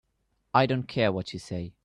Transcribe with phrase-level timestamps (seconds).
[0.51, 1.73] I don't care what you say.